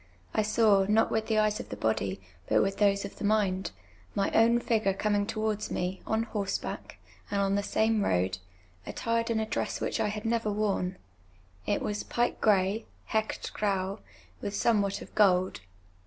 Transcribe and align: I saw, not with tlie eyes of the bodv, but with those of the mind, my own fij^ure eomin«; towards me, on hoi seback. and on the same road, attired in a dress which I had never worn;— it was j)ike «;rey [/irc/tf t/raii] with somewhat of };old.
I 0.33 0.41
saw, 0.41 0.87
not 0.89 1.11
with 1.11 1.27
tlie 1.27 1.39
eyes 1.39 1.59
of 1.59 1.69
the 1.69 1.75
bodv, 1.77 2.19
but 2.49 2.63
with 2.63 2.77
those 2.77 3.05
of 3.05 3.17
the 3.17 3.23
mind, 3.23 3.69
my 4.15 4.31
own 4.31 4.59
fij^ure 4.59 4.97
eomin«; 4.97 5.27
towards 5.27 5.69
me, 5.69 6.01
on 6.07 6.23
hoi 6.23 6.45
seback. 6.45 6.93
and 7.29 7.39
on 7.39 7.53
the 7.53 7.61
same 7.61 8.03
road, 8.03 8.39
attired 8.87 9.29
in 9.29 9.39
a 9.39 9.45
dress 9.45 9.79
which 9.79 9.99
I 9.99 10.07
had 10.07 10.25
never 10.25 10.51
worn;— 10.51 10.97
it 11.67 11.83
was 11.83 12.03
j)ike 12.03 12.43
«;rey 12.43 12.87
[/irc/tf 13.11 13.53
t/raii] 13.53 13.99
with 14.41 14.55
somewhat 14.55 15.03
of 15.03 15.13
};old. 15.13 15.59